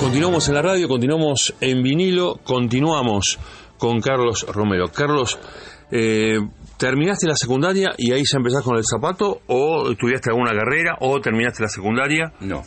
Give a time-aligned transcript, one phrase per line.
[0.00, 3.38] Continuamos en la radio, continuamos en vinilo, continuamos
[3.76, 4.88] con Carlos Romero.
[4.88, 5.38] Carlos,
[5.90, 6.38] eh,
[6.78, 9.42] ¿terminaste la secundaria y ahí ya empezás con el zapato?
[9.48, 10.96] ¿O estudiaste alguna carrera?
[11.00, 12.32] ¿O terminaste la secundaria?
[12.40, 12.62] No.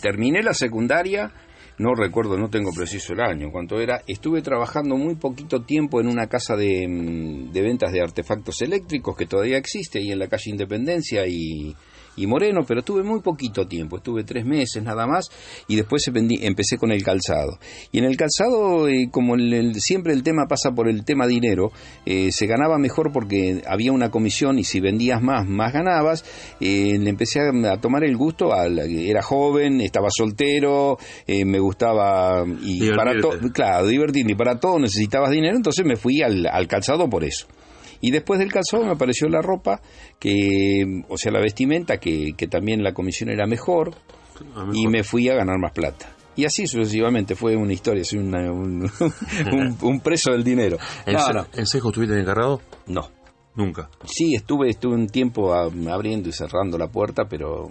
[0.00, 1.32] Terminé la secundaria,
[1.78, 4.02] no recuerdo, no tengo preciso el año, cuánto era.
[4.06, 9.16] Estuve trabajando muy poquito tiempo en una casa de, mm, de ventas de artefactos eléctricos
[9.16, 11.74] que todavía existe ahí en la calle Independencia y
[12.16, 15.30] y Moreno, pero tuve muy poquito tiempo, estuve tres meses nada más
[15.68, 17.58] y después empecé con el calzado.
[17.92, 21.70] Y en el calzado, eh, como el, siempre el tema pasa por el tema dinero,
[22.04, 26.24] eh, se ganaba mejor porque había una comisión y si vendías más, más ganabas.
[26.60, 33.20] Eh, le empecé a, tomar el gusto, era joven, estaba soltero, me gustaba y para
[33.20, 37.24] todo, claro, divertirme y para todo necesitabas dinero, entonces me fui al, al calzado por
[37.24, 37.46] eso.
[38.00, 38.50] Y después del
[38.84, 39.80] me apareció la ropa,
[40.18, 43.94] que, o sea, la vestimenta, que, que también la comisión era mejor,
[44.72, 46.14] y me fui a ganar más plata.
[46.36, 48.90] Y así sucesivamente fue una historia, un,
[49.82, 50.76] un, preso del dinero.
[51.06, 52.60] ¿En, no, Sejo estuviste encargado?
[52.86, 53.10] No.
[53.54, 53.88] Nunca.
[54.04, 57.70] Sí, estuve, estuve un tiempo abriendo y cerrando la puerta, pero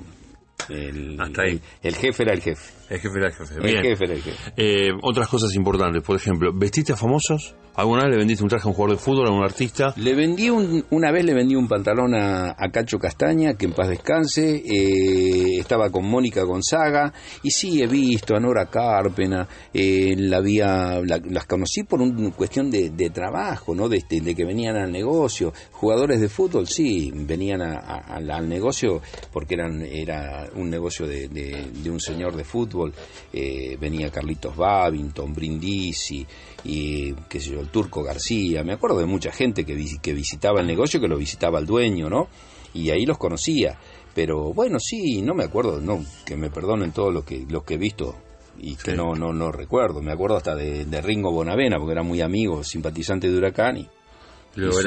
[0.69, 1.61] el, Hasta ahí.
[1.81, 2.73] El, jefe era el jefe.
[2.89, 3.55] El jefe era el jefe.
[3.55, 4.53] El jefe era el jefe.
[4.57, 7.55] Eh, otras cosas importantes, por ejemplo, ¿vestiste a famosos?
[7.75, 9.93] ¿Alguna vez le vendiste un traje a un jugador de fútbol, a un artista?
[9.97, 13.89] Le vendí un, una vez le vendí un pantalón a, Cacho Castaña, que en paz
[13.89, 14.63] descanse.
[14.65, 17.13] Eh, estaba con Mónica Gonzaga.
[17.43, 19.47] Y sí, he visto a Nora Carpena.
[19.73, 23.89] Eh, la había, las conocí por una cuestión de, trabajo, ¿no?
[23.89, 25.51] De, de, que venían al negocio.
[25.71, 29.01] Jugadores de fútbol, sí, venían al negocio
[29.33, 32.93] porque eran era un negocio de, de un señor de fútbol.
[33.31, 36.25] Eh, venía Carlitos Babington, Brindisi
[36.63, 40.61] y qué sé yo, el Turco García, me acuerdo de mucha gente que, que visitaba
[40.61, 42.27] el negocio, que lo visitaba el dueño, ¿no?
[42.73, 43.77] Y ahí los conocía.
[44.13, 47.73] Pero bueno, sí, no me acuerdo, no, que me perdonen todos los que, los que
[47.73, 48.15] he visto
[48.57, 50.01] y que no, no, no recuerdo.
[50.01, 53.77] Me acuerdo hasta de, Ringo Bonavena, porque era muy amigo, simpatizante de Huracán.
[53.77, 53.87] Y,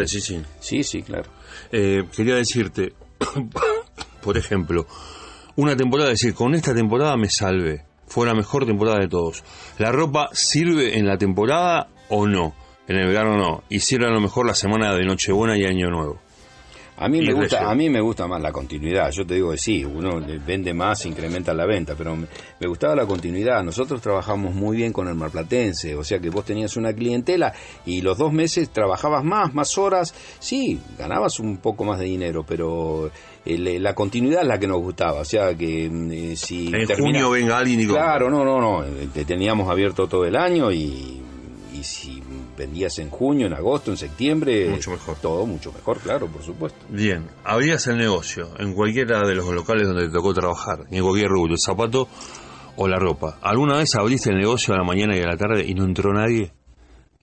[0.06, 0.42] sí, sí.
[0.60, 1.28] Sí, sí, claro.
[1.70, 2.94] Eh, quería decirte,
[4.22, 4.86] por ejemplo,
[5.58, 7.84] una temporada, decir, con esta temporada me salve.
[8.06, 9.42] Fue la mejor temporada de todos.
[9.78, 12.54] ¿La ropa sirve en la temporada o no?
[12.86, 13.64] En el verano no.
[13.68, 16.20] Y sirve a lo mejor la semana de Nochebuena y Año Nuevo.
[17.00, 19.10] A mí, me gusta, a mí me gusta más la continuidad.
[19.12, 22.26] Yo te digo que sí, uno vende más, incrementa la venta, pero me,
[22.66, 23.62] gustaba la continuidad.
[23.62, 27.52] Nosotros trabajamos muy bien con el marplatense, o sea que vos tenías una clientela
[27.86, 30.12] y los dos meses trabajabas más, más horas.
[30.40, 33.12] Sí, ganabas un poco más de dinero, pero
[33.44, 35.20] la continuidad es la que nos gustaba.
[35.20, 36.66] O sea que mm, eh, si.
[36.74, 37.86] En junio venga alguien y.
[37.86, 38.84] Claro, no, no, no.
[39.14, 41.22] Te teníamos abierto todo el año y,
[41.72, 42.20] y si
[42.58, 44.68] vendías en junio, en agosto, en septiembre.
[44.68, 45.16] Mucho mejor.
[45.22, 46.84] Todo mucho mejor, claro, por supuesto.
[46.88, 51.30] Bien, abrías el negocio en cualquiera de los locales donde te tocó trabajar, en cualquier
[51.30, 52.08] rubro, el zapato
[52.76, 53.38] o la ropa.
[53.40, 56.12] ¿Alguna vez abriste el negocio a la mañana y a la tarde y no entró
[56.12, 56.52] nadie?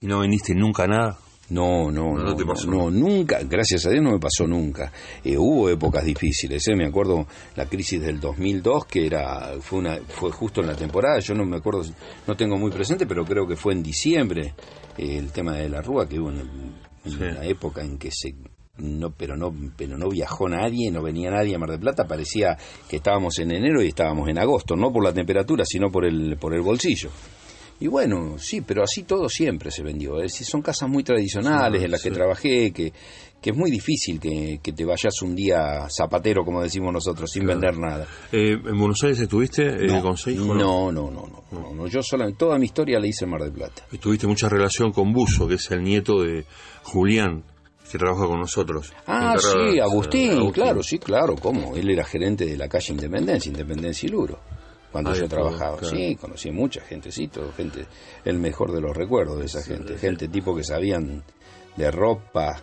[0.00, 1.18] ¿Y no vendiste nunca nada?
[1.48, 2.34] No, no, no,
[2.66, 4.90] no, nunca, gracias a Dios no me pasó nunca.
[5.22, 6.74] Eh, hubo épocas difíciles, ¿eh?
[6.74, 7.24] me acuerdo
[7.54, 11.44] la crisis del 2002 que era fue una fue justo en la temporada, yo no
[11.44, 11.82] me acuerdo,
[12.26, 14.54] no tengo muy presente, pero creo que fue en diciembre
[14.98, 16.74] eh, el tema de la Rúa que hubo en,
[17.04, 18.34] la época en que se
[18.78, 22.58] no pero no pero no viajó nadie no venía nadie a Mar del Plata parecía
[22.88, 26.36] que estábamos en enero y estábamos en agosto no por la temperatura sino por el
[26.36, 27.10] por el bolsillo
[27.78, 30.16] y bueno, sí, pero así todo siempre se vendió.
[30.16, 32.92] Es decir, son casas muy tradicionales en las que trabajé, que,
[33.40, 37.76] que es muy difícil que, te vayas un día zapatero, como decimos nosotros, sin vender
[37.76, 38.06] nada.
[38.32, 42.38] Eh, ¿En Buenos Aires estuviste eh, no, con No, no, no, no, no, Yo solamente,
[42.38, 43.82] toda mi historia la hice en Mar del Plata.
[44.00, 46.46] Tuviste mucha relación con Buzo, que es el nieto de
[46.82, 47.44] Julián,
[47.90, 48.92] que trabaja con nosotros.
[49.06, 51.76] Ah, sí, Agustín, claro, sí, claro, ¿cómo?
[51.76, 54.55] Él era gerente de la calle Independencia, Independencia y Luro
[55.02, 55.78] cuando yo trabajaba.
[55.82, 57.86] Sí, conocí mucha gentecito, gente,
[58.24, 61.22] el mejor de los recuerdos de esa gente, gente tipo que sabían
[61.76, 62.62] de ropa,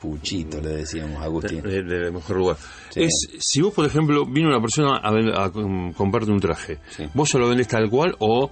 [0.00, 1.62] puchito le decíamos Agustín.
[1.62, 2.56] De, mejor lugar.
[2.94, 6.78] Es, si vos, por ejemplo, vino una persona a, a comprarte un traje,
[7.12, 8.50] ¿vos se lo vendés tal cual o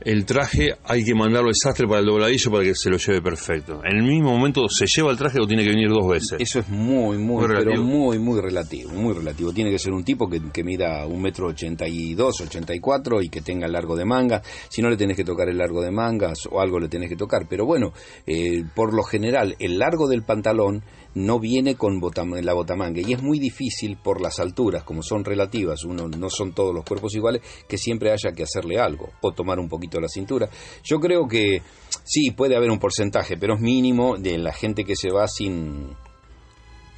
[0.00, 3.20] el traje hay que mandarlo al sastre para el dobladillo para que se lo lleve
[3.20, 3.80] perfecto.
[3.84, 6.40] En el mismo momento se lleva el traje o tiene que venir dos veces.
[6.40, 9.52] Eso es muy, muy, muy pero muy, muy relativo, muy relativo.
[9.52, 12.80] Tiene que ser un tipo que, que mida un metro ochenta y dos, ochenta y
[12.80, 14.42] cuatro y que tenga el largo de manga.
[14.68, 17.16] Si no le tenés que tocar el largo de mangas o algo le tenés que
[17.16, 17.46] tocar.
[17.48, 17.92] Pero bueno,
[18.26, 20.82] eh, por lo general, el largo del pantalón
[21.14, 22.00] no viene con
[22.42, 26.52] la botamanga y es muy difícil por las alturas, como son relativas, uno no son
[26.52, 30.08] todos los cuerpos iguales, que siempre haya que hacerle algo o tomar un poquito la
[30.08, 30.48] cintura.
[30.84, 31.62] Yo creo que
[32.04, 35.96] sí, puede haber un porcentaje, pero es mínimo de la gente que se va sin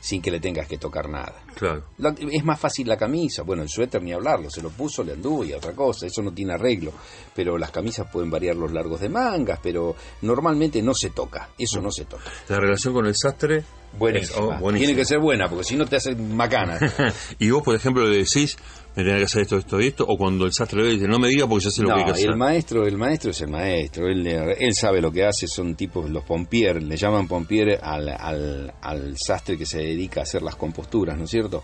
[0.04, 1.32] sin que le tengas que tocar nada.
[1.54, 1.84] Claro.
[1.98, 5.12] La- es más fácil la camisa, bueno, el suéter ni hablarlo, se lo puso, le
[5.12, 6.92] anduvo y otra cosa, eso no tiene arreglo.
[7.36, 11.80] Pero las camisas pueden variar los largos de mangas, pero normalmente no se toca, eso
[11.80, 12.24] no se toca.
[12.48, 13.62] La relación con el sastre
[13.96, 14.32] Buenísima.
[14.32, 14.86] es- oh, buenísima.
[14.86, 16.78] Tiene que ser buena, porque si no te hace macana.
[17.38, 18.56] y vos, por ejemplo, le decís,
[18.94, 21.18] me tenés que hacer esto, esto y esto, o cuando el sastre ve dice, no
[21.18, 22.30] me diga porque ya sé lo No, que hay que hacer.
[22.30, 26.10] el maestro, el maestro es el maestro, él, él sabe lo que hace, son tipos,
[26.10, 30.56] los pompier, le llaman pompier al, al, al sastre que se dedica a hacer las
[30.56, 31.62] composturas, ¿no es cierto?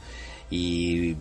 [0.51, 1.15] Y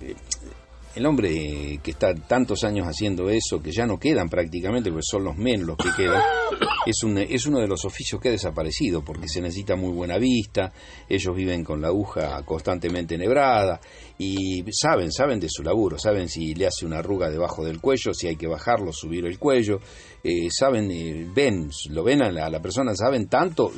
[0.97, 5.23] el hombre que está tantos años haciendo eso, que ya no quedan prácticamente, porque son
[5.23, 6.21] los menos los que quedan,
[6.85, 10.17] es, un, es uno de los oficios que ha desaparecido, porque se necesita muy buena
[10.17, 10.73] vista,
[11.07, 13.79] ellos viven con la aguja constantemente enhebrada,
[14.17, 18.13] y saben, saben de su laburo, saben si le hace una arruga debajo del cuello,
[18.13, 19.79] si hay que bajarlo, subir el cuello,
[20.23, 23.71] eh, saben, eh, ven, lo ven a la, a la persona, saben tanto,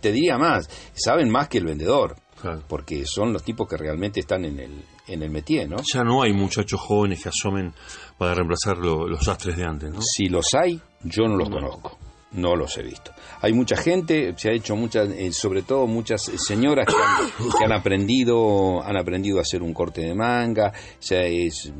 [0.00, 2.16] te diría más, saben más que el vendedor,
[2.68, 5.76] porque son los tipos que realmente están en el, en el métier, ¿no?
[5.92, 7.72] Ya no hay muchachos jóvenes que asomen
[8.18, 10.00] para reemplazar lo- los sastres de antes, ¿no?
[10.02, 11.98] Si los hay, yo no los conozco.
[12.32, 13.12] No los he visto.
[13.40, 17.50] Hay mucha gente, se ha hecho muchas, eh, sobre todo muchas eh, señoras que han,
[17.58, 20.70] que han aprendido, han aprendido a hacer un corte de manga.
[20.74, 21.72] O sea, es,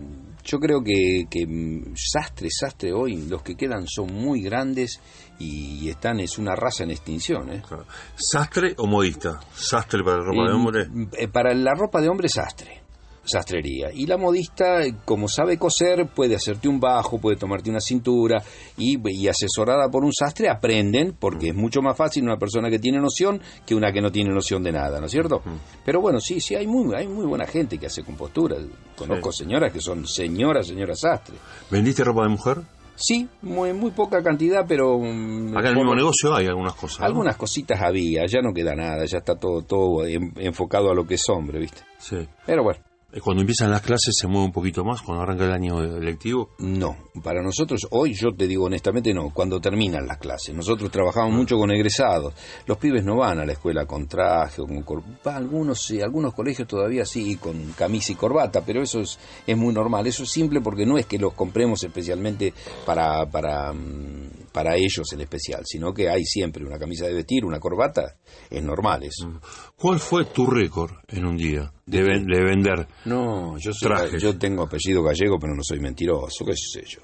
[0.45, 5.01] yo creo que, que mm, sastre, sastre hoy, los que quedan son muy grandes
[5.39, 7.53] y están, es una raza en extinción.
[7.53, 7.63] ¿eh?
[7.67, 7.85] Claro.
[8.15, 9.41] ¿Sastre o modista?
[9.55, 10.87] ¿Sastre para ropa de hombre?
[11.19, 12.83] eh, Para la ropa de hombre, sastre.
[13.27, 13.91] Sastrería.
[13.93, 18.43] Y la modista, como sabe coser, puede hacerte un bajo, puede tomarte una cintura
[18.79, 22.79] y, y asesorada por un sastre aprenden, porque es mucho más fácil una persona que
[22.79, 25.43] tiene noción que una que no tiene noción de nada, ¿no es cierto?
[25.85, 28.57] Pero bueno, sí, sí, hay muy, hay muy buena gente que hace compostura.
[28.97, 31.37] Conozco señoras que son señoras, señoras sastre.
[31.71, 32.59] ¿Vendiste ropa de mujer?
[32.99, 34.99] Sí, muy, muy poca cantidad, pero...
[34.99, 37.01] mm, Acá en el mismo negocio hay algunas cosas.
[37.01, 37.05] ¿no?
[37.07, 41.07] Algunas cositas había, ya no queda nada, ya está todo, todo en- enfocado a lo
[41.07, 41.83] que es hombre, ¿viste?
[41.99, 42.27] Sí.
[42.47, 42.81] Pero bueno,
[43.23, 46.51] Cuando empiezan las clases se mueve un poquito más, cuando arranca el año lectivo.
[46.59, 46.97] no.
[47.25, 49.31] Para nosotros, hoy yo te digo honestamente, no.
[49.31, 50.55] Cuando terminan las clases.
[50.55, 52.35] Nosotros trabajamos mucho con egresados.
[52.67, 56.01] Los pibes no van a la escuela con traje o con cor- va, algunos sí,
[56.03, 60.07] algunos colegios todavía sí, con camisa y corbata, pero eso es, es muy normal.
[60.07, 62.53] Eso es simple porque no es que los compremos especialmente
[62.85, 67.45] para, para, mm, para ellos en especial, sino que hay siempre una camisa de vestir,
[67.45, 68.17] una corbata,
[68.49, 69.39] es normal eso.
[69.77, 72.89] ¿Cuál fue tu récord en un día de, ven- de vender?
[73.05, 74.23] No, yo, soy, Trajes.
[74.23, 77.01] yo tengo apellido gallego, pero no soy mentiroso, qué sé yo.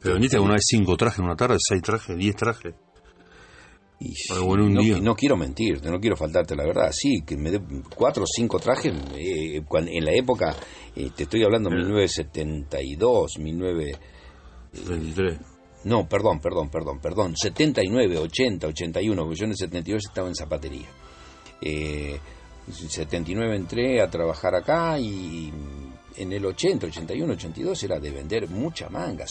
[0.00, 2.74] ¿Pero vendiste alguna vez cinco trajes en una tarde, seis trajes, diez trajes?
[4.00, 4.98] Y bueno, un no, día.
[4.98, 6.90] no quiero mentirte, no quiero faltarte la verdad.
[6.92, 7.60] Sí, que me dé
[7.94, 10.56] cuatro o cinco trajes eh, en la época,
[10.94, 13.92] eh, te estoy hablando 1972, 19...
[14.88, 15.38] 23.
[15.86, 17.36] No, perdón, perdón, perdón, perdón.
[17.36, 20.88] 79, 80, 81, porque yo en el 72 estaba en zapatería.
[21.62, 22.18] Eh,
[22.68, 25.52] 79 entré a trabajar acá y
[26.16, 29.26] en el 80, 81, 82 era de vender mucha manga.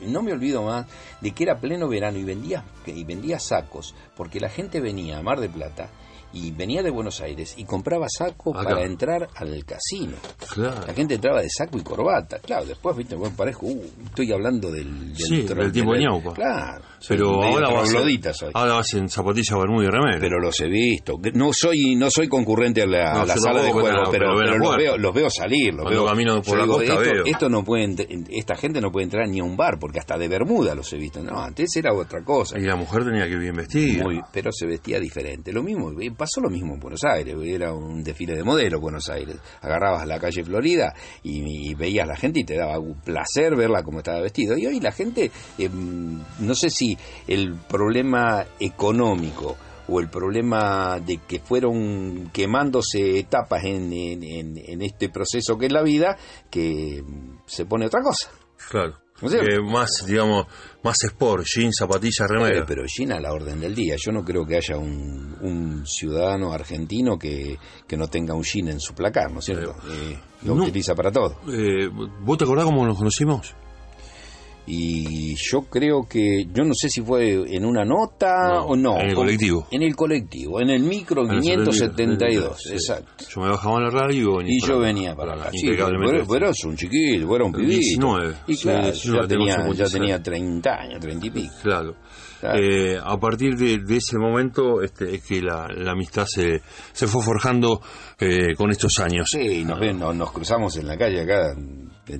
[0.00, 0.86] No me olvido más
[1.20, 5.22] de que era pleno verano y vendía, y vendía sacos, porque la gente venía a
[5.22, 5.90] Mar de Plata
[6.32, 8.68] y venía de Buenos Aires y compraba saco Acá.
[8.70, 10.16] para entrar al casino.
[10.54, 10.86] Claro.
[10.86, 12.38] La gente entraba de saco y corbata.
[12.40, 15.14] Claro, después, viste, bueno, parezco, uh, estoy hablando del...
[15.16, 16.32] Sí, del tipo de ñaupa.
[16.34, 16.84] Claro.
[17.06, 18.50] Pero ahora vas, soy.
[18.54, 20.18] ahora en zapatilla, bermuda y remera.
[20.20, 21.18] Pero los he visto.
[21.34, 24.10] No soy no soy concurrente a la, No, a la yo sala de juego, pero-
[24.10, 25.72] pero, pero veo pero la los, veo, los veo salir.
[25.74, 27.24] Los Cuando veo, camino por la digo, costa esto, veo.
[27.24, 27.94] esto no puede,
[28.30, 30.96] esta gente no puede entrar ni a un bar, porque hasta de Bermuda los he
[30.96, 31.22] visto.
[31.22, 32.58] No, antes era otra cosa.
[32.58, 34.02] Y la mujer tenía que bien vestida.
[34.04, 35.52] Muy- pero se vestía diferente.
[35.52, 39.08] Lo mismo, eh, pasó lo mismo en Buenos Aires, era un desfile de modelo Buenos
[39.08, 39.36] Aires.
[39.62, 43.82] Agarrabas la calle Florida y, y veías la gente y te daba un placer verla
[43.82, 44.58] como estaba vestido.
[44.58, 49.56] Y hoy la gente, eh, no sé si el problema económico
[49.90, 55.72] o el problema de que fueron quemándose etapas en, en- en- este proceso que es
[55.72, 56.18] la vida,
[56.50, 58.28] que mm, se pone otra cosa.
[58.70, 58.96] Claro.
[59.20, 59.30] ¿No?
[59.32, 60.46] Eh, más, digamos,
[60.82, 62.64] más sport, jeans, zapatillas, remera.
[62.66, 63.96] Pero Gina a la orden del día.
[63.98, 68.68] Yo no creo que haya un, un ciudadano argentino que, que no tenga un jean
[68.68, 69.74] en su placar, ¿no es cierto?
[69.90, 70.62] Eh, lo no.
[70.62, 71.40] utiliza para todo.
[71.52, 71.88] Eh,
[72.22, 73.54] ¿Vos te acordás cómo nos conocimos?
[74.70, 78.98] Y yo creo que, yo no sé si fue en una nota No, o no.
[79.00, 79.66] en el colectivo.
[79.70, 82.72] En el colectivo, en el micro En el 572, sí.
[82.74, 83.24] exacto.
[83.34, 85.50] Yo me bajaba en la radio y Y yo venía para acá.
[85.52, 85.70] Sí,
[86.26, 87.78] vos eras un chiquito, vos eras un pibito.
[87.78, 88.34] 19.
[88.46, 89.92] Y Sí, claro, 19, yo ya tenía, ya 56.
[89.92, 91.54] tenía 30 años, 30 y pico.
[91.62, 91.94] Claro.
[92.42, 97.80] Eh, a partir de, ese momento este, es que la, amistad se, se fue forjando
[98.20, 99.30] eh, con estos años.
[99.30, 101.54] Sí, nos, ven, nos, cruzamos en la calle acá,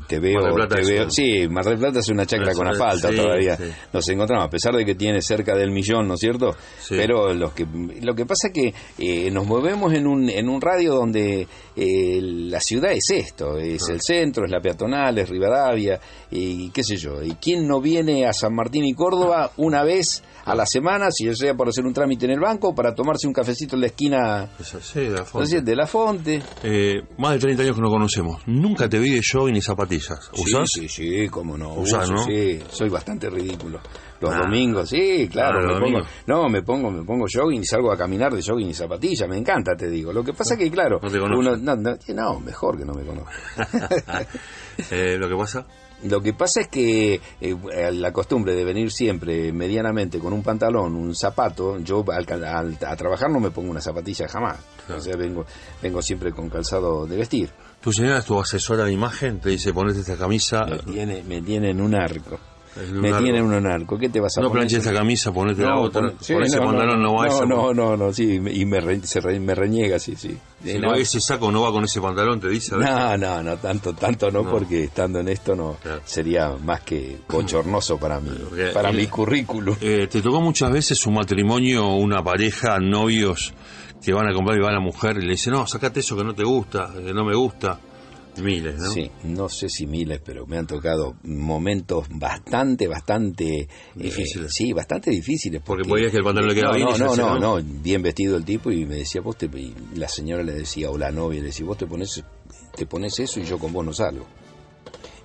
[0.08, 1.10] te veo, te veo.
[1.10, 3.56] Sí, Mar del Plata es una chacra con asfalto todavía.
[3.92, 6.56] Nos encontramos, a pesar de que tiene cerca del millón, ¿no es cierto?
[6.88, 7.66] Pero los que,
[8.02, 11.46] lo que pasa es que eh, nos movemos en un, en un radio donde
[11.76, 16.96] la ciudad es esto, es el centro, es la peatonal, es Rivadavia, y qué sé
[16.96, 17.22] yo.
[17.22, 20.07] ¿Y quién no viene a San Martín y Córdoba una vez
[20.44, 23.26] a la semana, si yo sea por hacer un trámite en el banco, para tomarse
[23.26, 24.48] un cafecito en la esquina
[24.94, 25.62] de la Fonte?
[25.62, 26.42] De la Fonte.
[26.62, 28.42] Eh, más de 30 años que nos conocemos.
[28.46, 30.30] Nunca te vi de jogging ni zapatillas.
[30.32, 30.70] ¿Usás?
[30.72, 31.74] Sí, sí, sí, cómo no.
[31.74, 32.24] ¿Usás, no?
[32.24, 33.80] Sí, soy bastante ridículo.
[34.20, 34.40] Los ah.
[34.42, 35.60] domingos, sí, claro.
[35.60, 38.68] Ah, me pongo, no, me pongo, me pongo jogging y salgo a caminar de jogging
[38.68, 39.28] y zapatillas.
[39.28, 40.12] Me encanta, te digo.
[40.12, 43.04] Lo que pasa es que, claro, no, te uno, no, no, mejor que no me
[43.04, 43.30] conozca.
[44.90, 45.66] eh, lo que pasa
[46.04, 47.56] lo que pasa es que eh,
[47.92, 53.30] la costumbre de venir siempre medianamente con un pantalón, un zapato, yo al, a trabajar
[53.30, 54.58] no me pongo una zapatilla jamás.
[54.88, 55.44] O sea, vengo,
[55.82, 57.50] vengo siempre con calzado de vestir.
[57.80, 59.40] ¿Tu señora es tu asesora de imagen?
[59.40, 60.64] Te dice, ponete esta camisa.
[60.64, 62.38] Me tiene, me tiene en un arco.
[62.92, 63.98] Me tiene un narco.
[63.98, 64.64] ¿Qué te vas a no poner?
[64.64, 66.02] No planches esta camisa, ponete la otra.
[66.02, 68.80] Pon, sí, ese pantalón no, va no, no, no, no, sí, y me,
[69.40, 70.36] me reniega, sí, sí.
[70.62, 72.76] Si no, ese saco no va con ese pantalón, te dice.
[72.76, 77.98] No, no, no, tanto, tanto no, porque estando en esto no sería más que bochornoso
[77.98, 78.30] para mí,
[78.72, 79.76] para mi currículum.
[79.80, 83.52] Eh, ¿Te tocó muchas veces un matrimonio, una pareja, novios
[84.02, 86.16] que van a comprar y va a la mujer y le dice, no, sacate eso
[86.16, 87.78] que no te gusta, que no me gusta?
[88.36, 88.90] Miles, ¿no?
[88.90, 93.62] Sí, no sé si miles, pero me han tocado momentos bastante, bastante...
[93.62, 94.52] Eh, difíciles.
[94.54, 95.60] sí, bastante difíciles.
[95.64, 96.98] Porque, podías que el pantalón le quedaba no, bien.
[96.98, 99.46] No, no, no, bien vestido el tipo y me decía, vos te...
[99.46, 102.22] Y la señora le decía, o la novia le decía, vos te pones,
[102.76, 104.26] te pones eso y yo con vos no salgo.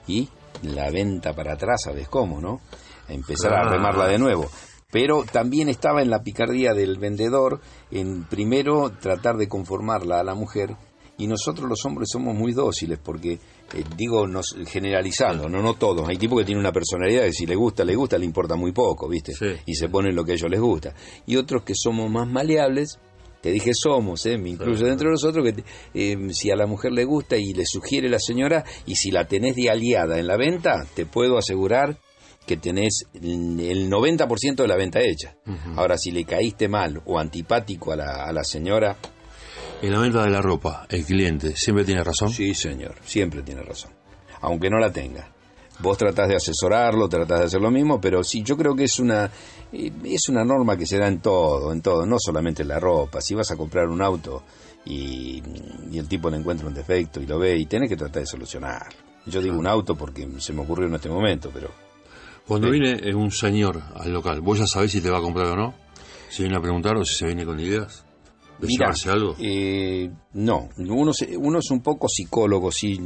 [0.07, 0.27] Y
[0.63, 2.61] la venta para atrás, ¿sabes cómo, no?
[3.07, 4.49] Empezar a remarla de nuevo
[4.93, 10.35] pero también estaba en la picardía del vendedor en primero tratar de conformarla a la
[10.35, 10.77] mujer
[11.17, 16.07] y nosotros los hombres somos muy dóciles porque eh, digo nos generalizando no no todos.
[16.09, 18.71] Hay tipos que tienen una personalidad que si le gusta le gusta le importa muy
[18.71, 19.33] poco viste
[19.65, 20.93] y se ponen lo que a ellos les gusta.
[21.25, 22.99] Y otros que somos más maleables
[23.41, 26.93] te dije somos, eh, me incluyo dentro de nosotros, que eh, si a la mujer
[26.93, 30.37] le gusta y le sugiere la señora, y si la tenés de aliada en la
[30.37, 31.97] venta, te puedo asegurar
[32.45, 35.35] que tenés el 90% de la venta hecha.
[35.75, 38.97] Ahora, si le caíste mal o antipático a la, a la señora,
[39.81, 42.29] en la venta de la ropa, el cliente siempre tiene razón.
[42.29, 43.91] Sí, señor, siempre tiene razón.
[44.41, 45.29] Aunque no la tenga.
[45.79, 48.99] Vos tratás de asesorarlo, tratás de hacer lo mismo, pero sí, yo creo que es
[48.99, 49.29] una,
[49.71, 52.79] eh, es una norma que se da en todo, en todo, no solamente en la
[52.79, 53.21] ropa.
[53.21, 54.43] Si vas a comprar un auto
[54.85, 55.41] y,
[55.93, 58.87] el tipo le encuentra un defecto y lo ve y tenés que tratar de solucionar.
[59.25, 61.71] Yo digo un auto porque se me ocurrió en este momento, pero...
[62.47, 65.55] Cuando viene un señor al local, ¿vos ya sabés si te va a comprar o
[65.55, 65.73] no?
[66.29, 68.05] Si viene a preguntar o si se viene con ideas.
[68.67, 69.35] Mira, algo?
[69.39, 72.99] Eh, no, uno, uno es un poco psicólogo, sí,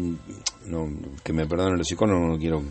[0.65, 0.87] no,
[1.23, 2.63] que me perdonen los psicólogos, no quiero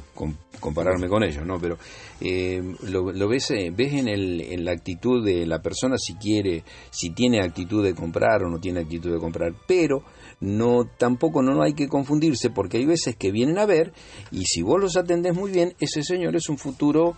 [0.61, 1.59] compararme con ellos, ¿no?
[1.59, 1.79] Pero
[2.21, 6.65] eh, lo, ves, eh, ves en, el, en la actitud de la persona si quiere,
[6.91, 10.03] si tiene actitud de comprar o no tiene actitud de comprar, pero
[10.41, 13.93] no tampoco no hay que confundirse porque hay veces que vienen a ver
[14.31, 17.17] y si vos los atendés muy bien, ese señor es un futuro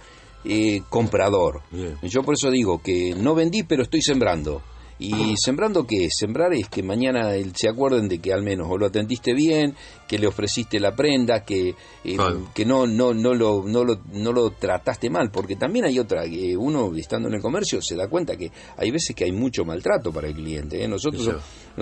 [0.89, 1.63] comprador.
[2.03, 4.63] Yo por eso digo que no vendí, pero estoy sembrando.
[4.99, 8.87] ¿Y sembrando qué Sembrar es que mañana se acuerden de que al menos o lo
[8.87, 9.75] atendiste bien,
[10.09, 11.75] que le ofreciste la prenda, que,
[12.05, 12.17] eh,
[12.55, 16.25] que no, no, no, lo, no, lo, no lo trataste mal, porque también hay otra,
[16.25, 19.65] que uno estando en el comercio se da cuenta que hay veces que hay mucho
[19.65, 20.83] maltrato para el cliente.
[20.83, 20.89] ¿eh?
[20.89, 21.31] Nosotros,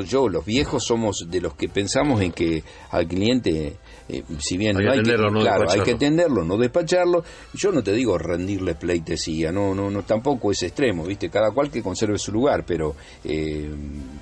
[0.05, 4.77] yo, los viejos, somos de los que pensamos en que al cliente eh, si bien
[4.77, 9.51] hay, que, no claro, hay que atenderlo, no despacharlo, yo no te digo rendirle pleitesía,
[9.51, 12.95] no, no, no, tampoco es extremo, viste, cada cual que conserve su lugar, pero
[13.25, 13.71] eh,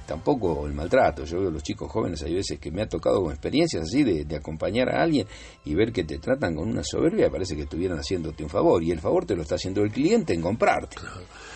[0.07, 1.25] tampoco el maltrato.
[1.25, 4.03] Yo veo a los chicos jóvenes, hay veces que me ha tocado con experiencias así
[4.03, 5.27] de, acompañar a alguien
[5.65, 8.91] y ver que te tratan con una soberbia, parece que estuvieran haciéndote un favor y
[8.91, 10.97] el favor te lo está haciendo el cliente en comprarte.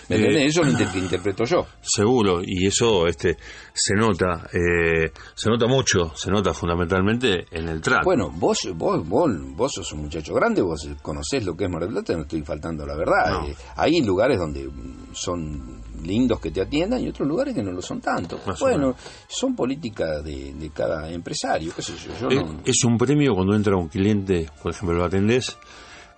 [0.09, 1.67] Eh, eso lo interpreto yo.
[1.81, 3.37] Seguro, y eso este
[3.73, 8.05] se nota, eh, se nota mucho, se nota fundamentalmente en el trato.
[8.05, 11.83] Bueno, vos, vos, vos, vos sos un muchacho grande, vos conocés lo que es Mar
[11.83, 13.47] del Plata, no estoy faltando la verdad.
[13.47, 14.69] Eh, hay lugares donde
[15.13, 18.41] son lindos que te atiendan y otros lugares que no lo son tanto.
[18.61, 18.95] bueno,
[19.27, 22.29] son políticas de, cada empresario, qué sé yo.
[22.29, 25.57] yo es, un premio cuando entra un cliente, por ejemplo, lo atendés,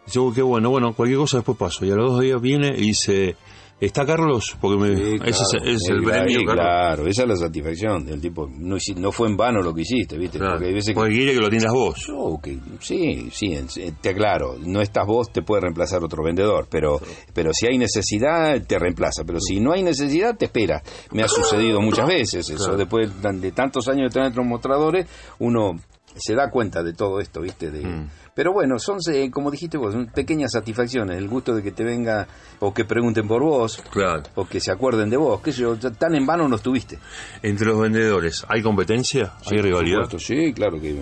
[0.06, 1.84] dice, qué bueno, bueno, cualquier cosa después paso.
[1.84, 3.36] Y a los dos días viene y dice
[3.80, 4.56] ¿Está Carlos?
[4.60, 5.64] Porque me, Sí, ese es, claro.
[5.64, 6.54] ese es el premio, Carlos.
[6.54, 8.46] Claro, esa es la satisfacción del tipo.
[8.46, 10.38] No, no fue en vano lo que hiciste, ¿viste?
[10.38, 10.54] Claro.
[10.54, 12.04] Porque hay veces que Porque quiere que lo atiendas vos.
[12.06, 13.56] Yo, que- sí, sí,
[14.02, 17.00] te aclaro, no estás vos, te puede reemplazar otro vendedor, pero,
[17.32, 20.82] pero si hay necesidad, te reemplaza, pero si no hay necesidad, te espera.
[21.12, 22.76] Me ha sucedido muchas veces eso, Claro.
[22.76, 25.06] después de tan- de tantos años de tener otros mostradores,
[25.38, 25.72] uno
[26.16, 27.70] se da cuenta de todo esto, ¿viste?
[27.70, 28.08] De, Mm.
[28.34, 31.84] Pero bueno, son, eh, como dijiste vos, son pequeñas satisfacciones, el gusto de que te
[31.84, 32.26] venga,
[32.60, 34.22] o que pregunten por vos, Claro.
[34.36, 36.98] o que se acuerden de vos, qué sé yo, tan en vano no estuviste.
[37.42, 39.34] Entre los vendedores, ¿hay competencia?
[39.44, 40.04] ¿Hay por rivalidad?
[40.04, 40.96] supuesto, sí, claro que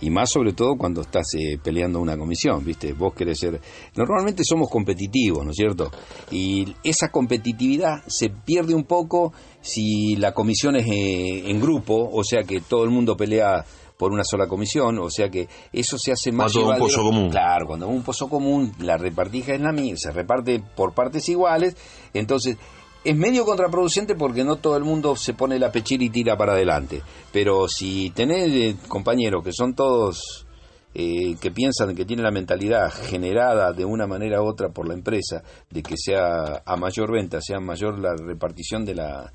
[0.00, 2.92] y más sobre todo cuando estás eh, peleando una comisión, ¿viste?
[2.92, 3.60] Vos querés ser
[3.94, 5.90] normalmente somos competitivos, ¿no es cierto?
[6.30, 12.24] Y esa competitividad se pierde un poco si la comisión es eh, en grupo, o
[12.24, 13.64] sea que todo el mundo pelea
[14.02, 17.30] por una sola comisión, o sea que eso se hace más a un pozo común.
[17.30, 21.76] Claro, cuando un pozo común, la repartija es la misma, se reparte por partes iguales,
[22.12, 22.56] entonces
[23.04, 26.54] es medio contraproducente porque no todo el mundo se pone la pechera y tira para
[26.54, 27.00] adelante.
[27.30, 30.48] Pero si tenés eh, compañeros que son todos
[30.94, 34.94] eh, que piensan que tienen la mentalidad generada de una manera u otra por la
[34.94, 39.32] empresa, de que sea a mayor venta, sea mayor la repartición de la...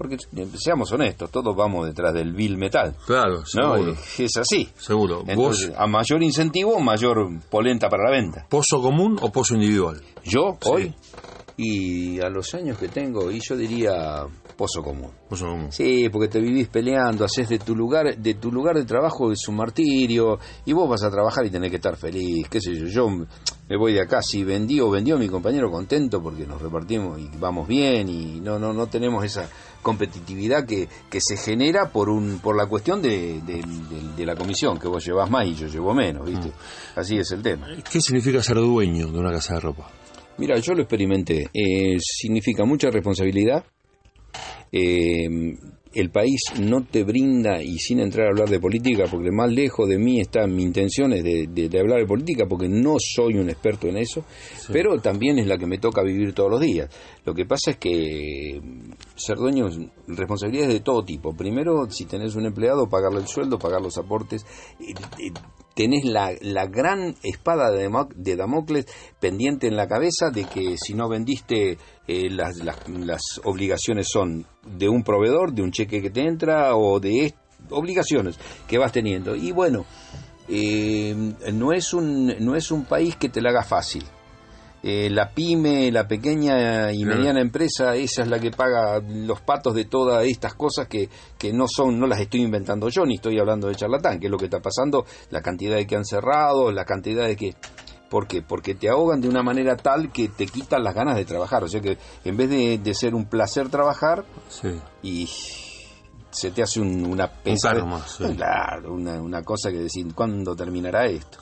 [0.00, 2.96] Porque eh, seamos honestos, todos vamos detrás del bill metal.
[3.04, 3.44] Claro, ¿no?
[3.44, 3.92] seguro.
[3.92, 4.66] Eh, Es así.
[4.78, 5.24] Seguro.
[5.26, 8.46] Entonces, ¿Vos, a mayor incentivo, mayor polenta para la venta.
[8.48, 10.00] pozo común o pozo individual?
[10.24, 10.70] Yo, Sí.
[10.70, 10.94] hoy,
[11.58, 14.24] y a los años que tengo, y yo diría
[14.56, 15.10] pozo común.
[15.28, 15.70] Pozo común.
[15.70, 19.46] Sí, porque te vivís peleando, haces de tu lugar, de tu lugar de trabajo es
[19.48, 22.86] un martirio, y vos vas a trabajar y tenés que estar feliz, qué sé yo,
[22.86, 27.18] yo me voy de acá, si vendí o vendió mi compañero contento porque nos repartimos
[27.20, 29.48] y vamos bien, y no, no, no tenemos esa
[29.82, 34.34] competitividad que, que se genera por un, por la cuestión de, de- de- de la
[34.36, 36.50] comisión, que vos llevas más y yo llevo menos, ¿viste?
[36.96, 37.68] Así es el tema.
[37.90, 39.90] ¿Qué significa ser dueño de una casa de ropa?
[40.38, 41.48] Mira, yo lo experimenté.
[41.52, 43.64] Eh, significa mucha responsabilidad.
[44.72, 45.56] Eh,
[45.92, 49.88] el país no te brinda, y sin entrar a hablar de política, porque más lejos
[49.88, 53.50] de mí están mis intenciones de, de- de hablar de política, porque no soy un
[53.50, 54.24] experto en eso,
[54.72, 56.88] pero también es la que me toca vivir todos los días.
[57.24, 61.34] Lo que pasa es que mm, ser dueño es responsabilidades de todo tipo.
[61.36, 64.46] Primero, si tenés un empleado, pagarle el sueldo, pagar los aportes.
[65.80, 68.84] Tenés la, la gran espada de, de Damocles
[69.18, 74.44] pendiente en la cabeza de que si no vendiste, eh, las, las, obligaciones son
[74.76, 77.32] de un proveedor, de un cheque que te entra o de
[77.70, 79.34] obligaciones que vas teniendo.
[79.34, 79.86] Y bueno,
[80.50, 81.14] eh,
[81.50, 84.04] no, es un, no es un país que te la haga fácil.
[84.82, 87.18] Eh, la pyme, la pequeña y Claro.
[87.18, 91.52] mediana empresa, esa es la que paga los patos de todas estas cosas que, que
[91.52, 94.38] no son, no las estoy inventando yo, ni estoy hablando de charlatán, que es lo
[94.38, 97.54] que está pasando, la cantidad de que han cerrado, la cantidad de que...
[98.08, 98.42] ¿Por qué?
[98.42, 101.62] Porque te ahogan de una manera tal que te quitan las ganas de trabajar.
[101.62, 104.70] O sea que en vez de, de ser un placer trabajar, Sí.
[105.02, 105.28] y
[106.30, 107.30] se te hace un- una
[108.06, 108.24] sí.
[108.36, 111.38] Claro, una, una cosa que decir, ¿cuándo terminará esto?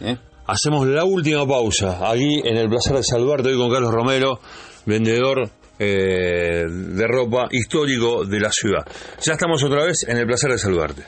[0.00, 0.18] ¿Eh?
[0.46, 4.40] Hacemos la última pausa aquí en el placer de saludarte hoy con Carlos Romero,
[4.86, 5.48] vendedor
[5.78, 8.86] eh, de ropa histórico de la ciudad.
[9.22, 11.02] Ya estamos otra vez en el placer de saludarte.